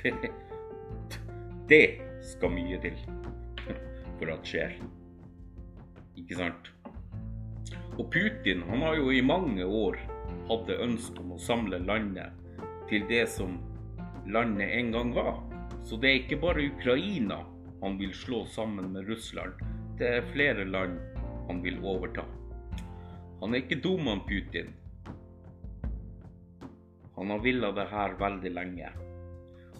Det, 0.00 0.30
det 1.66 1.86
skal 2.22 2.52
mye 2.54 2.78
til 2.82 2.94
for 4.20 4.32
at 4.34 4.46
skjer. 4.46 4.76
Ikke 6.20 6.36
sant? 6.36 6.70
Og 7.96 8.06
Putin 8.12 8.62
han 8.68 8.84
har 8.84 8.98
jo 9.00 9.10
i 9.12 9.22
mange 9.24 9.64
år 9.64 9.96
hatt 10.50 10.70
ønske 10.76 11.22
om 11.22 11.34
å 11.36 11.40
samle 11.40 11.80
landet 11.82 12.36
til 12.90 13.06
det 13.08 13.24
som 13.32 13.56
landet 14.28 14.74
en 14.76 14.92
gang 14.94 15.14
var. 15.16 15.40
Så 15.86 15.96
det 15.96 16.10
er 16.10 16.20
ikke 16.20 16.40
bare 16.42 16.66
Ukraina 16.68 17.40
han 17.80 17.96
vil 17.98 18.12
slå 18.14 18.44
sammen 18.52 18.92
med 18.92 19.08
Russland. 19.08 19.56
Det 19.98 20.08
er 20.18 20.32
flere 20.34 20.66
land 20.68 20.98
han 21.48 21.62
vil 21.64 21.80
overta. 21.80 22.26
Han 23.40 23.54
er 23.54 23.64
ikke 23.64 23.80
dum, 23.80 24.04
han 24.06 24.20
Putin. 24.28 24.74
Han 27.16 27.32
har 27.32 27.40
villa 27.44 27.72
det 27.76 27.88
her 27.88 28.18
veldig 28.20 28.52
lenge. 28.52 28.90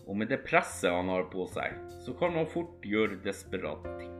Og 0.08 0.16
med 0.16 0.32
det 0.32 0.40
presset 0.46 0.92
han 0.92 1.12
har 1.12 1.28
på 1.32 1.44
seg, 1.52 1.76
så 2.04 2.16
kan 2.18 2.34
han 2.36 2.48
fort 2.48 2.84
gjøre 2.84 3.20
desperate 3.24 3.92
ting. 4.00 4.19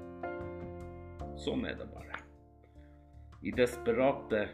Sånn 1.41 1.65
er 1.69 1.79
det 1.81 1.89
bare. 1.89 2.21
I 3.41 3.55
desperate 3.57 4.45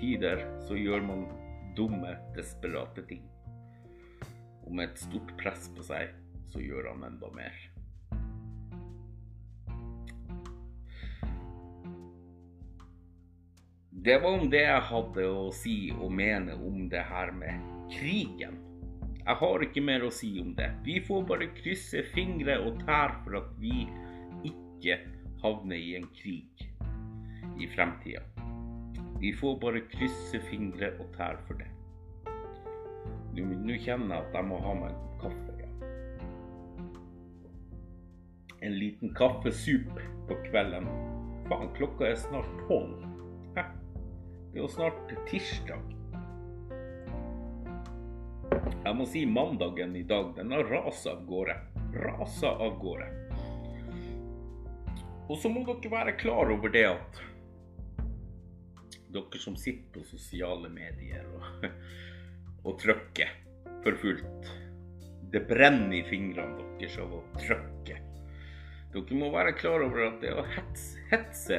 tider 0.00 0.42
så 0.66 0.74
gjør 0.78 1.06
man 1.06 1.24
dumme, 1.78 2.16
desperate 2.34 3.06
ting. 3.06 3.22
Og 4.66 4.74
med 4.74 4.90
et 4.90 5.06
stort 5.06 5.30
press 5.38 5.70
på 5.76 5.86
seg, 5.86 6.10
så 6.50 6.62
gjør 6.62 6.90
han 6.90 7.06
enda 7.12 7.30
mer. 7.36 7.66
det 14.06 14.18
var 14.22 14.36
om 14.38 14.50
det 14.50 14.60
jeg 14.62 14.82
hadde 14.86 15.22
å 15.34 15.46
si 15.50 15.76
og 15.90 16.12
mene 16.14 16.54
om 16.62 16.84
det 16.92 17.00
her 17.08 17.32
med 17.34 17.62
krigen. 17.90 18.60
Jeg 19.18 19.34
har 19.40 19.64
ikke 19.66 19.82
mer 19.82 20.04
å 20.06 20.12
si 20.14 20.28
om 20.38 20.52
det. 20.54 20.68
Vi 20.86 21.00
får 21.02 21.24
bare 21.26 21.48
krysse 21.56 22.04
fingre 22.12 22.54
og 22.62 22.78
tær 22.84 23.16
for 23.24 23.40
at 23.40 23.48
vi 23.58 23.88
ikke 24.46 25.00
havner 25.42 25.76
i 25.76 25.96
en 25.96 26.08
krig 26.16 26.66
i 27.60 27.68
fremtida. 27.74 28.22
Vi 29.20 29.32
får 29.32 29.58
bare 29.60 29.80
krysse 29.92 30.40
fingre 30.50 30.92
og 31.00 31.08
tær 31.16 31.40
for 31.46 31.60
det. 31.60 31.70
Nå 33.36 33.76
kjenner 33.84 34.16
jeg 34.16 34.24
at 34.24 34.36
jeg 34.36 34.48
må 34.48 34.60
ha 34.64 34.74
meg 34.76 34.92
en 34.92 35.18
kaffe. 35.20 35.56
Ja. 35.60 35.70
En 38.66 38.78
liten 38.80 39.12
kaffesup 39.16 40.00
på 40.28 40.38
kvelden. 40.48 40.88
Faen, 41.48 41.68
klokka 41.76 42.10
er 42.10 42.20
snart 42.20 42.48
tolv. 42.68 43.04
Det 43.54 44.62
er 44.62 44.62
jo 44.62 44.72
snart 44.72 45.12
tirsdag. 45.28 45.92
Jeg 48.86 48.94
må 48.96 49.04
si 49.10 49.26
mandagen 49.28 49.96
i 49.98 50.04
dag, 50.06 50.32
den 50.36 50.54
har 50.54 50.68
rasa 50.70 51.12
av 51.16 51.26
gårde. 51.28 51.56
Rasa 51.92 52.52
av 52.64 52.78
gårde. 52.80 53.25
Og 55.26 55.38
så 55.42 55.50
må 55.50 55.64
dere 55.66 55.90
være 55.90 56.18
klar 56.20 56.52
over 56.54 56.70
det 56.70 56.84
at 56.88 57.22
dere 59.16 59.40
som 59.40 59.56
sitter 59.58 59.88
på 59.94 60.04
sosiale 60.06 60.68
medier 60.70 61.26
og, 61.34 61.66
og 62.66 62.78
trykker 62.82 63.32
for 63.84 63.98
fullt 64.02 64.50
Det 65.32 65.42
brenner 65.48 65.96
i 65.98 66.04
fingrene 66.06 66.62
deres 66.78 66.98
av 67.02 67.10
å 67.16 67.22
trykke. 67.38 67.96
Dere 68.94 69.18
må 69.18 69.32
være 69.34 69.56
klar 69.58 69.82
over 69.84 70.06
at 70.06 70.20
det 70.22 70.30
å 70.36 70.44
hetse, 70.46 71.02
hetse 71.10 71.58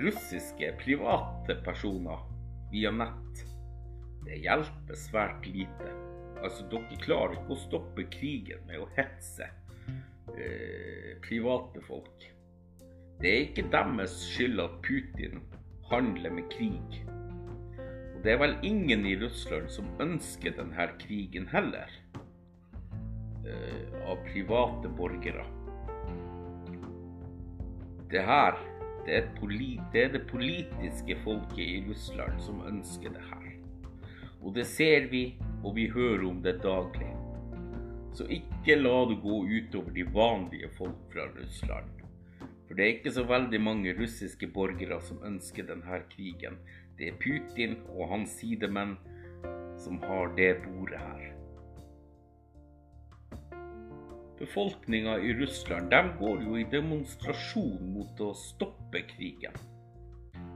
russiske 0.00 0.72
private 0.80 1.58
personer 1.66 2.24
via 2.72 2.92
nett, 2.94 3.44
det 4.24 4.40
hjelper 4.40 4.96
svært 4.96 5.46
lite. 5.50 5.92
Altså, 6.40 6.64
dere 6.72 6.98
klarer 7.04 7.36
ikke 7.36 7.56
å 7.56 7.62
stoppe 7.66 8.06
krigen 8.12 8.64
med 8.68 8.80
å 8.80 8.88
hetse 8.96 9.50
eh, 10.32 11.18
private 11.24 11.82
folk. 11.84 12.30
Det 13.20 13.30
er 13.30 13.46
ikke 13.48 13.68
deres 13.72 14.14
skyld 14.30 14.60
at 14.60 14.78
Putin 14.82 15.42
handler 15.90 16.32
med 16.32 16.46
krig. 16.52 17.02
Og 18.14 18.24
det 18.24 18.32
er 18.32 18.40
vel 18.40 18.56
ingen 18.62 19.04
i 19.06 19.16
Russland 19.20 19.68
som 19.68 19.90
ønsker 20.00 20.56
denne 20.56 20.88
krigen 21.00 21.48
heller. 21.52 21.90
uh, 23.44 24.10
av 24.10 24.16
private 24.32 24.88
borgere. 24.88 25.44
Det 28.10 28.22
her 28.26 28.58
det 29.06 29.16
er, 29.16 29.28
det 29.92 30.02
er, 30.02 30.08
det 30.12 30.26
politiske 30.28 31.16
folket 31.24 31.62
i 31.64 31.84
Russland 31.88 32.40
som 32.44 32.60
ønsker 32.68 33.14
det 33.14 33.22
her. 33.30 33.46
Og 34.42 34.54
det 34.54 34.66
ser 34.66 35.08
vi, 35.10 35.38
og 35.64 35.74
vi 35.76 35.88
hører 35.88 36.26
om 36.28 36.42
det 36.44 36.60
daglig. 36.62 37.08
Så 38.12 38.26
ikke 38.28 38.76
la 38.76 38.98
det 39.08 39.20
gå 39.22 39.40
utover 39.46 39.96
de 39.96 40.04
vanlige 40.14 40.68
folk 40.76 41.00
fra 41.12 41.26
Russland. 41.32 41.99
For 42.70 42.78
det 42.78 42.84
er 42.84 42.92
ikke 42.94 43.10
så 43.10 43.24
veldig 43.26 43.58
mange 43.66 43.92
russiske 43.98 44.46
borgere 44.54 45.00
som 45.02 45.16
ønsker 45.26 45.64
denne 45.66 45.96
krigen. 46.12 46.60
Det 46.94 47.08
er 47.10 47.16
Putin 47.18 47.72
og 47.96 48.12
hans 48.12 48.36
sidemenn 48.38 48.92
som 49.82 49.98
har 50.04 50.30
det 50.36 50.52
bordet 50.62 51.00
her. 51.02 51.24
Befolkninga 54.38 55.16
i 55.18 55.34
Russland 55.40 55.90
de 55.90 56.00
går 56.22 56.46
jo 56.46 56.54
i 56.60 56.68
demonstrasjon 56.70 57.90
mot 57.90 58.22
å 58.22 58.30
stoppe 58.38 59.02
krigen. 59.16 59.58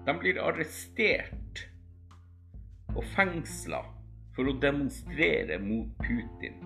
De 0.07 0.15
blir 0.23 0.39
arrestert 0.39 1.67
og 2.95 3.03
fengsla 3.17 3.83
for 4.39 4.47
å 4.47 4.59
demonstrere 4.63 5.59
mot 5.67 5.91
Putin 6.07 6.63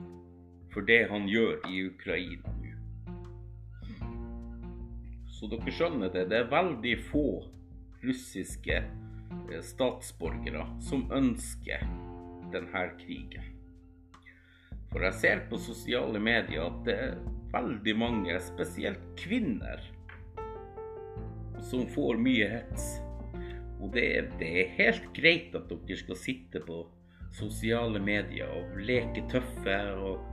for 0.76 0.84
det 0.92 1.06
han 1.08 1.24
gjør 1.32 1.56
i 1.72 1.86
Ukraina. 1.88 2.57
Så 5.38 5.46
dere 5.46 5.70
skjønner 5.70 6.10
det, 6.10 6.24
det 6.32 6.40
er 6.40 6.50
veldig 6.50 6.96
få 7.12 7.28
russiske 8.02 8.80
eh, 8.80 9.62
statsborgere 9.62 10.64
som 10.82 11.04
ønsker 11.14 11.84
denne 12.50 12.82
krigen. 12.98 13.54
For 14.90 15.04
jeg 15.04 15.18
ser 15.20 15.44
på 15.50 15.60
sosiale 15.62 16.18
medier 16.18 16.64
at 16.64 16.80
det 16.88 16.96
er 17.04 17.18
veldig 17.52 17.94
mange, 18.00 18.34
spesielt 18.42 19.04
kvinner, 19.20 19.84
som 21.70 21.86
får 21.92 22.18
mye 22.22 22.48
hets. 22.56 22.88
Og 23.78 23.92
det 23.94 24.06
er, 24.16 24.30
det 24.40 24.48
er 24.62 24.76
helt 24.78 25.10
greit 25.14 25.54
at 25.54 25.70
dere 25.70 26.00
skal 26.00 26.18
sitte 26.18 26.62
på 26.66 26.82
sosiale 27.36 28.00
medier 28.02 28.50
og 28.50 28.78
leke 28.82 29.22
tøffe 29.30 29.76
og 30.00 30.24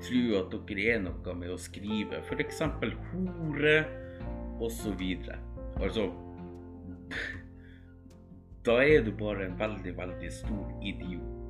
tro 0.00 0.22
at 0.38 0.54
dere 0.70 0.92
er 0.94 1.02
noe 1.04 1.34
med 1.36 1.52
å 1.52 1.58
skrive 1.60 2.22
f.eks. 2.24 2.62
hore 3.10 3.74
osv. 4.60 5.02
Altså 5.80 6.10
Da 8.64 8.76
er 8.84 9.02
du 9.04 9.12
bare 9.16 9.46
en 9.48 9.58
veldig, 9.58 9.96
veldig 9.96 10.32
stor 10.32 10.72
idiot 10.84 11.40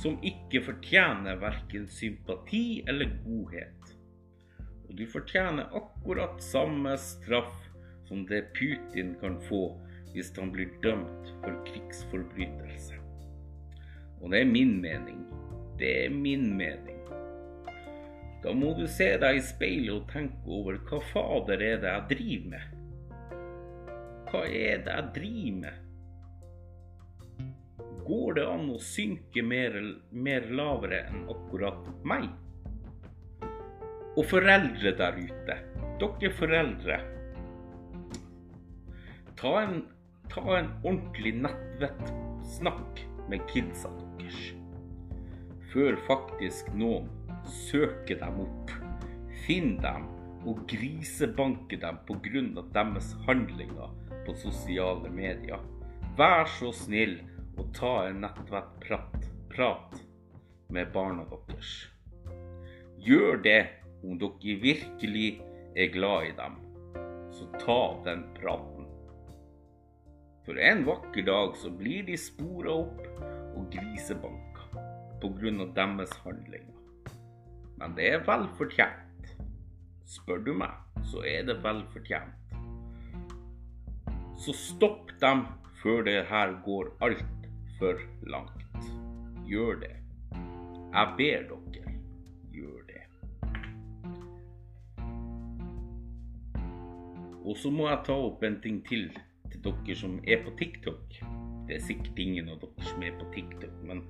som 0.00 0.16
ikke 0.24 0.62
fortjener 0.66 1.36
verken 1.40 1.86
sympati 1.88 2.82
eller 2.88 3.12
godhet. 3.24 3.92
Og 4.88 4.96
du 4.98 5.04
fortjener 5.08 5.72
akkurat 5.76 6.42
samme 6.42 6.96
straff 7.00 7.54
som 8.08 8.26
det 8.28 8.50
Putin 8.56 9.14
kan 9.20 9.38
få 9.48 9.64
hvis 10.12 10.32
han 10.36 10.50
blir 10.52 10.72
dømt 10.84 11.30
for 11.40 11.56
krigsforbrytelse. 11.68 12.98
Og 14.20 14.32
det 14.32 14.42
er 14.42 14.50
min 14.50 14.80
mening. 14.82 15.22
Det 15.80 15.92
er 16.04 16.10
min 16.10 16.50
mening. 16.56 16.91
Da 18.42 18.50
må 18.58 18.72
du 18.74 18.86
se 18.90 19.06
deg 19.22 19.38
i 19.38 19.42
speilet 19.46 19.94
og 19.94 20.08
tenke 20.10 20.50
over 20.50 20.80
hva 20.88 20.98
fader 21.12 21.62
er 21.62 21.76
det 21.82 21.92
jeg 21.92 22.06
driver 22.10 22.48
med? 22.54 22.64
Hva 24.32 24.40
er 24.48 24.82
det 24.82 24.96
jeg 24.96 25.10
driver 25.18 25.58
med? 25.60 25.78
Går 28.02 28.34
det 28.34 28.46
an 28.50 28.64
å 28.74 28.80
synke 28.82 29.44
mer, 29.46 29.76
mer 30.10 30.48
lavere 30.50 31.04
enn 31.12 31.22
akkurat 31.30 31.86
meg? 32.08 32.26
Og 34.18 34.26
foreldre 34.26 34.90
der 34.98 35.20
ute, 35.22 35.58
dere 36.02 36.32
foreldre. 36.34 36.98
Ta 39.38 39.54
en, 39.62 39.78
ta 40.34 40.42
en 40.58 40.74
ordentlig 40.82 41.36
nettvett-snakk 41.46 43.06
med 43.30 43.46
kidsa 43.54 43.94
deres. 44.00 44.42
Før 45.70 45.96
faktisk 46.10 46.74
noen 46.74 47.06
søker 47.48 48.18
dem 48.20 48.40
opp, 48.44 48.72
finn 49.44 49.76
dem 49.82 50.08
og 50.46 50.64
grisebanke 50.70 51.78
dem 51.80 51.98
pga. 52.06 52.62
deres 52.74 53.12
handlinger 53.26 53.92
på 54.26 54.34
sosiale 54.34 55.10
medier. 55.10 55.60
Vær 56.16 56.44
så 56.58 56.72
snill 56.72 57.20
og 57.56 57.72
ta 57.74 58.08
en 58.08 58.22
nettvettprat 58.24 59.28
prat 59.52 59.96
med 60.72 60.92
barna 60.92 61.24
deres. 61.28 61.72
Gjør 63.02 63.42
det 63.44 63.62
om 64.04 64.18
dere 64.18 64.58
virkelig 64.62 65.40
er 65.76 65.92
glad 65.92 66.28
i 66.30 66.36
dem, 66.38 66.58
så 67.32 67.48
ta 67.58 67.80
den 68.04 68.24
praten. 68.38 68.86
For 70.46 70.58
en 70.58 70.84
vakker 70.86 71.26
dag 71.26 71.56
så 71.56 71.70
blir 71.70 72.06
de 72.06 72.16
spora 72.18 72.74
opp 72.82 73.02
og 73.56 73.68
grisebanka 73.70 74.86
pga. 75.22 75.66
deres 75.76 76.16
handlinger. 76.24 76.81
Men 77.82 77.96
det 77.96 78.04
er 78.14 78.20
vel 78.22 78.44
fortjent. 78.54 79.30
Spør 80.06 80.44
du 80.46 80.52
meg, 80.54 80.70
så 81.10 81.24
er 81.26 81.48
det 81.48 81.56
vel 81.64 81.80
fortjent. 81.90 82.52
Så 84.38 84.54
stopp 84.54 85.10
dem 85.18 85.42
før 85.80 86.04
det 86.06 86.20
her 86.28 86.54
går 86.62 86.92
alt 87.02 87.48
for 87.80 87.98
langt. 88.22 88.86
Gjør 89.50 89.80
det. 89.82 89.96
Jeg 90.92 91.14
ber 91.18 91.48
dere, 91.50 91.96
gjør 92.54 92.86
det. 92.92 93.02
Og 97.42 97.58
så 97.58 97.74
må 97.74 97.90
jeg 97.90 98.04
ta 98.06 98.14
opp 98.30 98.46
en 98.46 98.62
ting 98.62 98.78
til 98.86 99.10
til 99.50 99.64
dere 99.66 99.98
som 99.98 100.20
er 100.22 100.44
på 100.46 100.54
TikTok. 100.62 101.18
Det 101.66 101.80
er 101.80 101.82
sikkert 101.82 102.22
ingen 102.22 102.54
av 102.54 102.62
dere 102.62 102.92
som 102.92 103.02
er 103.02 103.18
på 103.18 103.26
TikTok, 103.34 103.74
men 103.90 104.06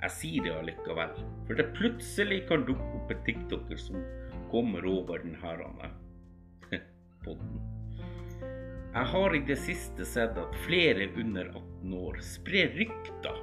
jeg 0.00 0.14
sier 0.16 0.46
det 0.46 0.54
allikevel. 0.56 1.12
For 1.48 1.58
det 1.58 1.72
plutselig 1.76 2.44
kan 2.48 2.64
dukke 2.68 2.88
opp 2.98 3.12
en 3.12 3.26
TikToker 3.26 3.80
som 3.80 4.00
kommer 4.52 4.86
over 4.88 5.22
denne 5.22 5.90
podden. 7.24 7.60
Jeg 8.90 9.06
har 9.12 9.36
i 9.36 9.42
det 9.46 9.58
siste 9.60 10.06
sett 10.08 10.38
at 10.40 10.56
flere 10.64 11.06
under 11.20 11.52
18 11.52 11.92
år 11.94 12.16
sprer 12.26 12.72
rykter 12.74 13.36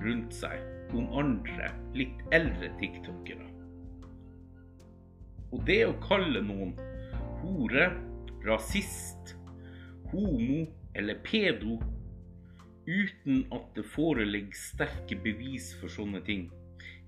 rundt 0.00 0.34
seg 0.36 0.60
om 0.96 1.06
andre, 1.16 1.70
litt 1.94 2.20
eldre 2.34 2.68
tiktokere. 2.80 3.46
Og 5.50 5.62
det 5.66 5.80
å 5.86 5.96
kalle 6.02 6.42
noen 6.44 6.74
hore, 7.40 7.88
rasist, 8.44 9.34
homo 10.10 10.66
eller 10.98 11.22
pedo 11.24 11.78
uten 12.90 13.44
at 13.54 13.68
det 13.76 13.84
foreligger 13.86 14.56
sterke 14.56 15.18
bevis 15.22 15.70
for 15.78 15.92
sånne 15.92 16.22
ting, 16.26 16.48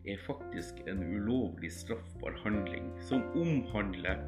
er 0.07 0.19
faktisk 0.27 0.81
en 0.91 1.03
ulovlig 1.03 1.71
straffbar 1.75 2.39
handling 2.43 2.91
som 3.07 3.23
omhandler 3.39 4.23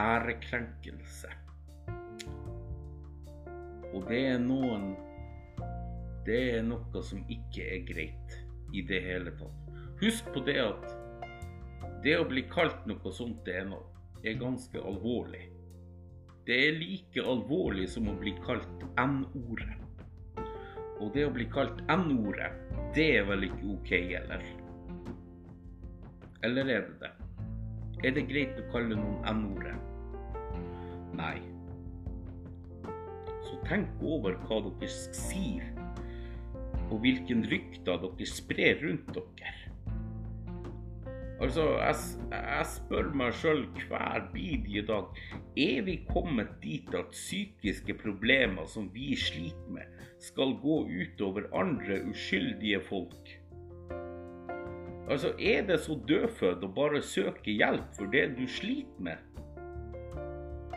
ærekrenkelse. 0.00 1.32
Og 3.94 4.04
det 4.08 4.24
er 4.34 4.40
noen 4.42 4.94
Det 6.28 6.40
er 6.58 6.64
noe 6.66 7.00
som 7.00 7.22
ikke 7.32 7.64
er 7.64 7.84
greit 7.88 8.34
i 8.76 8.82
det 8.84 8.98
hele 9.00 9.30
tatt. 9.38 9.70
Husk 10.02 10.26
på 10.34 10.42
det 10.44 10.58
at 10.60 10.90
det 12.04 12.18
å 12.20 12.26
bli 12.28 12.42
kalt 12.52 12.84
noe 12.90 13.12
sånt 13.16 13.40
det 13.46 13.54
er, 13.62 13.64
noe, 13.70 13.86
er 14.20 14.36
ganske 14.36 14.76
alvorlig. 14.76 15.46
Det 16.44 16.58
er 16.66 16.76
like 16.76 17.24
alvorlig 17.24 17.88
som 17.88 18.12
å 18.12 18.18
bli 18.20 18.34
kalt 18.44 18.84
N-ordet. 19.00 19.77
Og 20.98 21.12
det 21.14 21.26
å 21.28 21.34
bli 21.34 21.46
kalt 21.52 21.78
N-ordet, 21.92 22.50
det 22.96 23.06
er 23.20 23.28
vel 23.28 23.46
ikke 23.46 23.68
OK, 23.76 23.92
eller? 24.18 24.42
Eller 26.46 26.72
er 26.74 26.88
det 26.88 26.96
det? 27.04 27.12
Er 28.06 28.16
det 28.16 28.26
greit 28.30 28.58
å 28.58 28.66
kalle 28.72 28.98
noen 28.98 29.22
N-ordet? 29.30 29.76
Nei. 31.18 31.36
Så 33.46 33.58
tenk 33.66 34.02
over 34.02 34.38
hva 34.46 34.60
dere 34.66 34.90
sier, 34.90 35.70
og 36.88 36.98
hvilken 37.04 37.46
rykter 37.50 38.02
dere 38.02 38.30
sprer 38.30 38.82
rundt 38.82 39.14
dere. 39.14 39.67
Altså, 41.38 41.64
jeg, 41.78 41.94
jeg 42.34 42.66
spør 42.66 43.12
meg 43.14 43.34
sjøl 43.38 43.60
hver 43.86 44.24
bidige 44.32 44.82
dag 44.88 45.20
er 45.54 45.84
vi 45.86 46.00
kommet 46.08 46.50
dit 46.64 46.90
at 46.98 47.12
psykiske 47.14 47.94
problemer 48.00 48.66
som 48.66 48.88
vi 48.94 49.12
sliter 49.14 49.70
med, 49.70 49.86
skal 50.18 50.56
gå 50.58 50.80
utover 50.90 51.46
andre 51.54 52.00
uskyldige 52.10 52.80
folk? 52.88 53.30
Altså, 55.08 55.30
er 55.38 55.62
det 55.70 55.78
så 55.86 55.94
dødfødt 56.08 56.66
å 56.66 56.72
bare 56.74 57.02
søke 57.06 57.54
hjelp 57.54 57.94
for 57.96 58.10
det 58.12 58.32
du 58.34 58.42
sliter 58.50 58.98
med? 59.06 59.22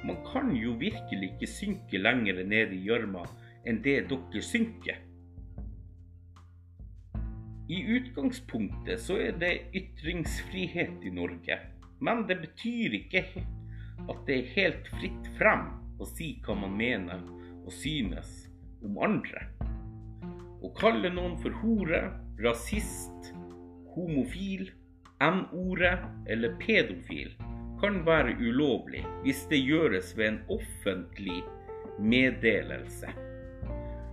Man 0.05 0.21
kan 0.29 0.53
jo 0.55 0.77
virkelig 0.77 1.33
ikke 1.33 1.49
synke 1.49 2.01
lenger 2.01 2.43
ned 2.45 2.73
i 2.77 2.83
gjørma 2.85 3.25
enn 3.65 3.81
det 3.85 4.03
dere 4.09 4.45
synker. 4.45 5.01
I 7.71 7.83
utgangspunktet 7.87 8.99
så 8.99 9.15
er 9.23 9.37
det 9.39 9.51
ytringsfrihet 9.73 11.05
i 11.07 11.11
Norge, 11.15 11.55
men 12.03 12.25
det 12.27 12.35
betyr 12.41 12.97
ikke 12.97 13.21
at 14.11 14.25
det 14.27 14.35
er 14.35 14.49
helt 14.57 14.89
fritt 14.97 15.29
frem 15.37 15.69
å 16.01 16.07
si 16.09 16.33
hva 16.43 16.57
man 16.65 16.75
mener 16.75 17.23
og 17.61 17.71
synes 17.71 18.33
om 18.83 18.99
andre. 19.07 19.45
Å 20.59 20.73
kalle 20.81 21.13
noen 21.15 21.39
for 21.39 21.55
hore, 21.61 22.03
rasist, 22.43 23.31
homofil, 23.95 24.67
n-ordet 25.23 25.95
eller 26.27 26.59
pedofil 26.59 27.31
kan 27.79 28.03
være 28.03 28.35
ulovlig 28.41 29.07
hvis 29.23 29.47
det 29.47 29.63
gjøres 29.63 30.11
ved 30.19 30.33
en 30.33 30.45
offentlig 30.59 31.39
meddelelse. 32.03 33.30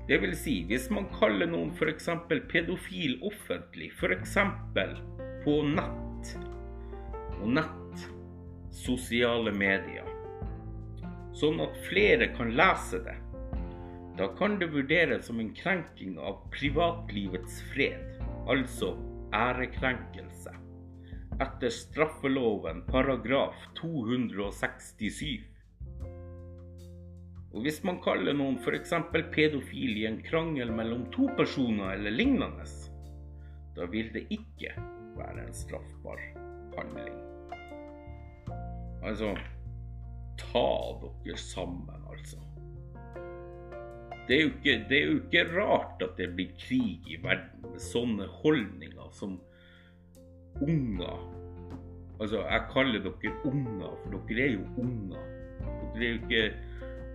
Det 0.09 0.19
vil 0.23 0.33
si, 0.41 0.63
hvis 0.65 0.87
man 0.95 1.05
kaller 1.19 1.51
noen 1.51 1.75
f.eks. 1.77 2.07
pedofil 2.49 3.19
offentlig, 3.29 3.91
f.eks. 3.93 4.37
på 5.45 5.57
nett 5.69 6.31
og 7.39 7.51
nett, 7.55 8.07
sosiale 8.73 9.53
medier, 9.53 10.09
sånn 11.37 11.61
at 11.61 11.77
flere 11.87 12.31
kan 12.39 12.55
lese 12.57 13.03
det, 13.05 13.19
da 14.19 14.31
kan 14.39 14.57
det 14.59 14.71
vurderes 14.73 15.29
som 15.29 15.39
en 15.45 15.53
krenking 15.55 16.17
av 16.19 16.41
privatlivets 16.57 17.61
fred, 17.75 18.17
altså 18.49 18.95
ærekrenkelse 19.37 20.57
etter 21.39 21.71
straffeloven 21.71 22.83
paragraf 22.89 23.55
267. 23.79 25.45
Og 27.59 27.65
hvis 27.67 27.81
man 27.83 27.97
kaller 27.99 28.37
noen 28.39 28.55
f.eks. 28.63 28.93
pedofil 29.35 29.97
i 29.99 30.05
en 30.07 30.21
krangel 30.23 30.69
mellom 30.71 31.09
to 31.11 31.25
personer 31.35 31.97
eller 31.97 32.15
lignende, 32.15 32.67
da 33.75 33.89
vil 33.91 34.13
det 34.15 34.29
ikke 34.31 34.77
være 35.17 35.43
en 35.43 35.57
straffbar 35.59 36.23
handling. 36.77 37.17
Altså 39.03 39.33
Ta 40.39 40.63
dere 41.03 41.35
sammen, 41.43 42.07
altså. 42.07 42.39
Det 44.29 44.39
er, 44.39 44.47
ikke, 44.53 44.77
det 44.87 45.01
er 45.01 45.05
jo 45.09 45.19
ikke 45.19 45.45
rart 45.57 46.07
at 46.07 46.15
det 46.21 46.31
blir 46.39 46.55
krig 46.63 47.11
i 47.11 47.19
verden 47.25 47.73
med 47.73 47.83
sånne 47.83 48.31
holdninger 48.39 49.11
som 49.19 49.35
unger. 50.63 51.27
Altså, 52.21 52.47
jeg 52.47 52.71
kaller 52.71 53.03
dere 53.03 53.37
unger, 53.51 53.99
for 54.05 54.23
dere 54.31 54.47
er 54.47 54.59
jo 54.61 54.67
unger. 54.79 55.31
Dere 55.97 56.07
er 56.07 56.13
jo 56.13 56.23
ikke 56.23 56.68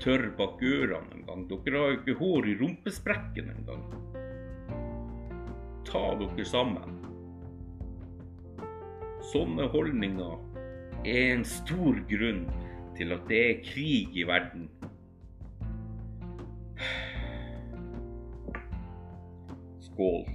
tørre 0.04 0.32
bak 0.38 0.62
ørene 0.62 1.16
engang. 1.16 1.46
Dere 1.50 1.80
har 1.80 1.94
jo 1.94 2.00
ikke 2.02 2.20
hår 2.20 2.50
i 2.52 2.58
rumpesprekken 2.60 3.52
engang. 3.54 3.86
Ta 5.88 6.04
dere 6.20 6.46
sammen. 6.48 7.00
Sånne 9.32 9.70
holdninger 9.72 10.36
er 11.08 11.34
en 11.34 11.46
stor 11.48 12.00
grunn 12.10 12.44
til 12.98 13.16
at 13.16 13.24
det 13.30 13.40
er 13.48 13.64
krig 13.66 14.18
i 14.20 14.26
verden. 14.28 14.68
Skål. 19.88 20.28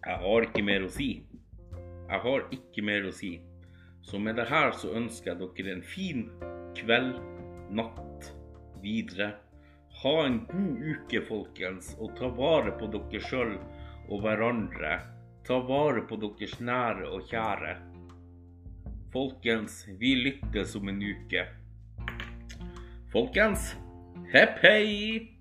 Jeg 0.00 0.16
har 0.24 0.48
ikke 0.48 0.64
mer 0.64 0.86
å 0.86 0.90
si. 0.90 1.10
Jeg 2.10 2.24
har 2.24 2.48
ikke 2.56 2.82
mer 2.82 3.04
å 3.06 3.12
si. 3.14 3.36
Så 4.02 4.18
med 4.18 4.40
det 4.40 4.48
her 4.48 4.72
så 4.74 4.94
ønsker 4.96 5.34
jeg 5.34 5.40
dere 5.42 5.76
en 5.76 5.84
fin 5.86 6.24
kveld, 6.76 7.16
natt 7.70 8.30
videre. 8.82 9.32
Ha 10.02 10.14
en 10.26 10.38
god 10.48 10.84
uke, 10.92 11.22
folkens, 11.28 11.94
og 12.00 12.14
ta 12.18 12.30
vare 12.36 12.72
på 12.80 12.88
dere 12.92 13.22
sjøl 13.26 13.56
og 14.08 14.22
hverandre. 14.24 14.94
Ta 15.46 15.58
vare 15.66 16.04
på 16.08 16.20
deres 16.22 16.56
nære 16.60 17.08
og 17.10 17.26
kjære. 17.30 17.74
Folkens, 19.12 19.82
vi 19.98 20.14
lyttes 20.14 20.76
om 20.78 20.88
en 20.92 21.02
uke. 21.02 21.44
Folkens, 23.10 23.74
hepp 24.30 24.62
hei! 24.62 25.39